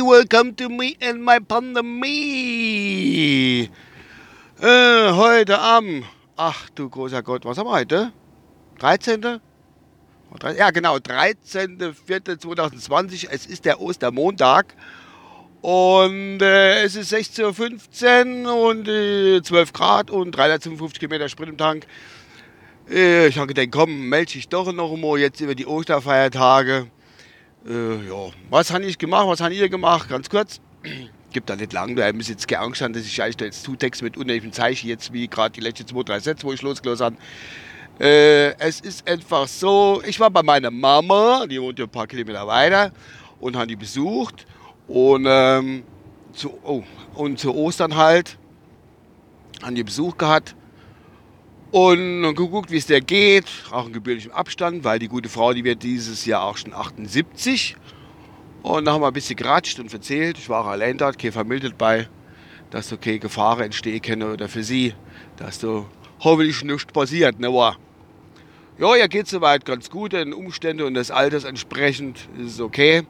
[0.00, 2.08] Welcome to me and my pandemie.
[4.60, 6.04] Äh, heute am,
[6.36, 8.12] ach du großer Gott, was haben wir heute?
[8.78, 9.40] 13.
[10.56, 13.26] Ja, genau, 13.04.2020.
[13.28, 14.76] Es ist der Ostermontag.
[15.60, 21.58] Und äh, es ist 16.15 Uhr und äh, 12 Grad und 355 Kilometer Sprit im
[21.58, 21.88] Tank.
[22.88, 26.86] Äh, ich habe gedacht, komm, melde dich doch noch mal jetzt über die Osterfeiertage.
[27.68, 30.08] Äh, ja, was habe ich gemacht, was habt ihr gemacht?
[30.08, 30.60] Ganz kurz.
[31.32, 34.02] Gibt da nicht lang, da ist jetzt keine Angst dass ich eigentlich da jetzt zutext
[34.02, 37.16] mit unendlichen Zeichen, jetzt wie gerade die letzten zwei, drei Sätze, wo ich losgelassen habe.
[37.98, 42.06] Äh, es ist einfach so, ich war bei meiner Mama, die wohnt ja ein paar
[42.06, 42.92] Kilometer weiter,
[43.40, 44.46] und habe die besucht.
[44.86, 45.82] Und, ähm,
[46.32, 48.38] zu, oh, und zu Ostern halt,
[49.62, 50.54] haben die Besuch gehabt.
[51.76, 55.62] Und geguckt, wie es der geht, auch in gebührlichem Abstand, weil die gute Frau, die
[55.62, 57.76] wird dieses Jahr auch schon 78.
[58.62, 60.38] Und dann haben wir ein bisschen geratscht und erzählt.
[60.38, 62.08] Ich war auch allein dort, keine Familie dabei,
[62.70, 64.94] dass okay Gefahren entstehen können oder für sie,
[65.36, 65.86] dass so
[66.20, 67.38] hoffentlich nichts passiert.
[67.40, 67.48] Ne.
[68.78, 73.02] Ja, ihr geht soweit ganz gut, den Umständen und des Alters entsprechend ist es okay.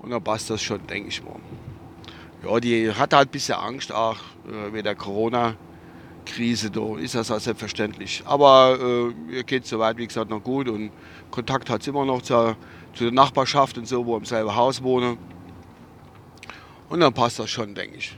[0.00, 1.36] Und dann passt das schon, denke ich mal.
[2.42, 4.16] Ja, die hat halt ein bisschen Angst, auch
[4.48, 4.94] äh, wegen der
[6.26, 8.22] Corona-Krise, da ist das auch selbstverständlich.
[8.26, 10.90] Aber äh, geht soweit, wie gesagt, noch gut und
[11.30, 12.56] Kontakt hat sie immer noch zur,
[12.94, 15.16] zu der Nachbarschaft und so, wo im selben Haus wohne.
[16.88, 18.16] Und dann passt das schon, denke ich.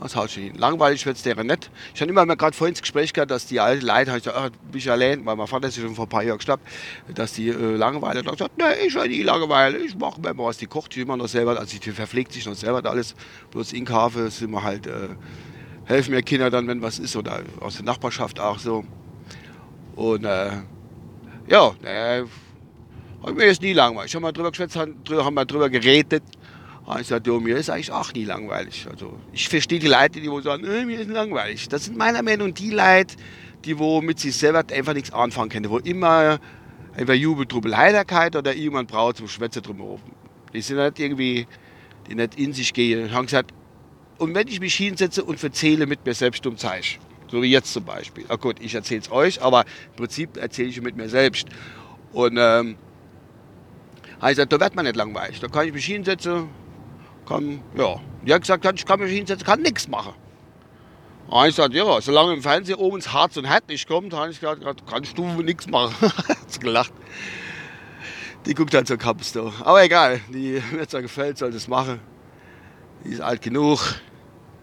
[0.00, 0.54] Das haut schon hin.
[0.56, 1.70] Langweilig wird es deren nicht.
[1.94, 4.36] Ich habe immer mal gerade vorhin das Gespräch gehabt, dass die alten Leute, ich gesagt,
[4.38, 6.62] ach, bin ich allein, weil mein Vater ist schon vor ein paar Jahren gestorben,
[7.14, 8.22] dass die äh, Langweile.
[8.22, 10.56] Da gesagt, nee, ich habe nie Langeweile, ich mache mir was.
[10.56, 13.14] Die kocht sich immer noch selber, also die verpflegt sich noch selber alles.
[13.50, 15.08] Bloß in Kafe sind wir halt, äh,
[15.90, 18.84] helfen mir Kinder dann, wenn was ist, oder aus der Nachbarschaft auch so.
[19.96, 20.50] Und äh,
[21.48, 22.22] ja, äh,
[23.32, 24.10] mir ist nie langweilig.
[24.10, 26.22] Ich habe mal drüber geschwätzt, haben, haben wir drüber geredet
[26.98, 28.86] ich sagte, mir ist eigentlich auch nie langweilig.
[28.90, 31.68] Also ich verstehe die Leute, die wo sagen, äh, mir ist langweilig.
[31.68, 33.16] Das sind meiner Meinung nach die Leute,
[33.64, 36.40] die wo mit sich selber einfach nichts anfangen können, wo immer
[36.94, 40.00] entweder Jubel, Trubel, Heiterkeit oder jemand braucht zum Schwätze drumherum.
[40.52, 41.46] Die sind nicht irgendwie,
[42.08, 43.04] die nicht in sich gehen.
[43.04, 43.52] Und haben gesagt,
[44.20, 47.00] und wenn ich mich hinsetze und erzähle mit mir selbst um Zeichen,
[47.30, 48.26] so wie jetzt zum Beispiel.
[48.28, 51.48] Ah gut, ich erzähle es euch, aber im Prinzip erzähle ich mit mir selbst.
[52.12, 52.76] Und ähm,
[54.20, 55.40] habe gesagt, da wird man nicht langweilig.
[55.40, 56.50] Da kann ich mich hinsetzen,
[57.26, 57.98] kann, ja.
[58.26, 60.12] Die hat gesagt, ich kann mich hinsetzen, kann nichts machen.
[61.28, 64.30] Und ich sagte, ja, solange im Fernsehen oben ins Harz und Herd nicht kommt, habe
[64.32, 65.94] ich gesagt, kannst du nichts machen.
[66.02, 66.92] hat gelacht.
[68.44, 69.52] Die guckt halt so da.
[69.60, 72.00] Aber egal, die mir zwar gefällt, soll das machen.
[73.04, 73.78] Die ist alt genug.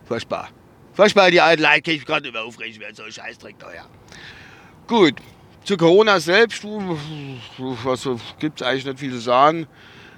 [0.08, 0.50] Furchtbar.
[0.94, 3.86] Furchtbar, die alten Leute, ich gerade über aufregen, wer so ein Scheißdreck ja.
[4.88, 5.16] Gut,
[5.64, 8.10] zu Corona selbst, was
[8.40, 9.68] gibt es eigentlich nicht viel zu sagen.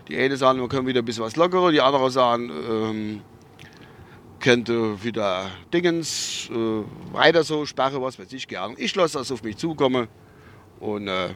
[0.07, 3.21] Die eine sagen, wir können wieder ein bisschen was lockerer, die andere sagen, ähm,
[4.39, 8.75] könnte wieder Dingens, äh, weiter so, Sperre, was weiß ich gern.
[8.77, 10.07] Ich lasse das auf mich zukommen
[10.79, 11.29] und äh,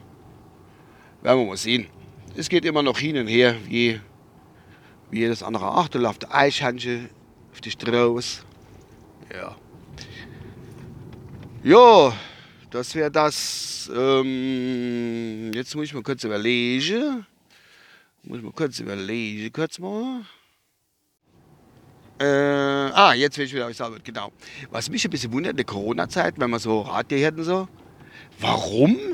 [1.22, 1.88] werden wir mal sehen.
[2.36, 4.00] Es geht immer noch hin und her, wie,
[5.10, 5.66] wie jedes andere.
[5.66, 7.10] Ach, da läuft Eichhörnchen
[7.54, 8.42] auf die Straße.
[9.32, 9.56] Ja.
[11.62, 12.12] Ja,
[12.70, 13.88] das wäre das.
[13.94, 17.24] Ähm, jetzt muss ich mal kurz überlegen.
[18.24, 20.22] Muss ich mal kurz überlegen, kurz mal.
[22.18, 24.32] Äh, ah, jetzt will ich wieder, ich sagen genau.
[24.70, 27.68] Was mich ein bisschen wundert in der Corona-Zeit, wenn man so Radio hört und so,
[28.40, 29.13] warum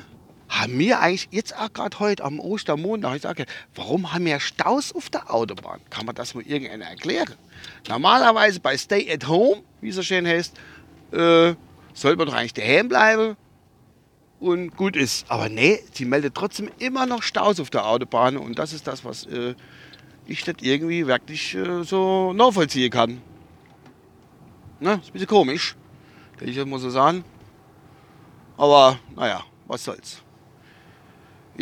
[0.61, 4.95] haben wir eigentlich jetzt auch gerade heute am Ostermontag, ich sage, warum haben wir Staus
[4.95, 5.81] auf der Autobahn?
[5.89, 7.35] Kann man das mal irgendeiner erklären?
[7.89, 10.57] Normalerweise bei Stay at Home, wie es so schön heißt,
[11.13, 11.55] äh,
[11.95, 13.37] soll man doch eigentlich daheim bleiben
[14.39, 15.31] und gut ist.
[15.31, 19.05] Aber nee, sie meldet trotzdem immer noch Staus auf der Autobahn und das ist das,
[19.05, 19.55] was äh,
[20.27, 23.23] ich nicht irgendwie wirklich äh, so nachvollziehen kann.
[24.79, 24.95] Ne?
[24.95, 25.75] Ist ein bisschen komisch,
[26.41, 27.25] ich das so sagen.
[28.57, 30.23] Aber naja, was soll's.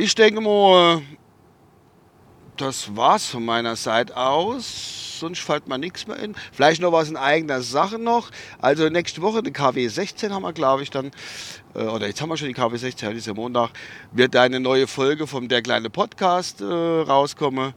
[0.01, 1.03] Ich denke mal,
[2.57, 6.37] das war's von meiner Seite aus sonst fällt mir nichts mehr in.
[6.53, 8.31] Vielleicht noch was in eigener Sache noch.
[8.61, 11.11] Also nächste Woche, den KW 16 haben wir, glaube ich, dann,
[11.75, 13.71] äh, oder jetzt haben wir schon die KW 16, heute ist ja Montag,
[14.13, 17.75] wird eine neue Folge vom Der kleine Podcast äh, rauskommen,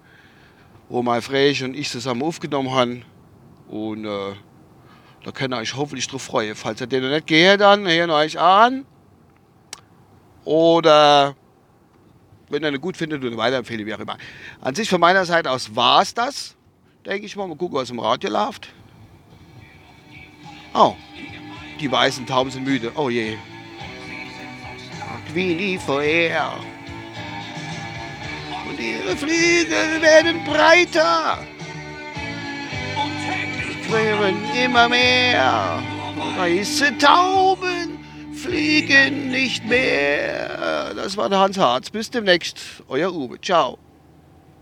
[0.89, 3.05] wo mein Frech und ich zusammen aufgenommen haben.
[3.67, 4.33] Und äh,
[5.23, 6.55] da könnt ihr euch hoffentlich drauf freuen.
[6.55, 8.85] Falls ihr den noch nicht gehört habt, hören euch an.
[10.43, 11.35] Oder
[12.51, 14.17] wenn ihr ihn gut findet und weiterempfehlen, wie auch immer.
[14.61, 16.55] An sich von meiner Seite aus war es das
[17.05, 17.47] denke ich mal.
[17.47, 18.69] Mal gucken, was im Radio läuft.
[20.73, 20.95] Oh,
[21.79, 22.91] die weißen Tauben sind müde.
[22.95, 23.37] Oh je.
[25.33, 26.53] Wie nie vorher.
[28.69, 31.39] Und ihre Flügel werden breiter
[32.95, 35.81] Und täglich immer mehr.
[36.37, 37.80] Weiße Tauben
[38.51, 40.93] fliegen nicht mehr.
[40.93, 41.89] Das war der Hans Harz.
[41.89, 42.59] Bis demnächst.
[42.89, 43.39] Euer Uwe.
[43.39, 43.77] Ciao.